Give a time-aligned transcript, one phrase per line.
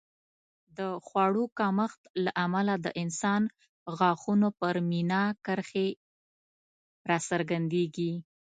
[0.77, 3.41] د خوړو کمښت له امله د انسان
[3.97, 5.87] غاښونو پر مینا کرښې
[7.09, 8.11] راڅرګندېږي